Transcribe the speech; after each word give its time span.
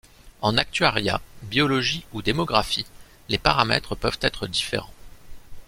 En 0.41 0.57
actuariat, 0.57 1.21
biologie 1.43 2.03
ou 2.11 2.23
démographie, 2.23 2.87
les 3.29 3.37
paramètres 3.37 3.93
peuvent 3.93 4.17
être 4.23 4.47
différents. 4.47 4.89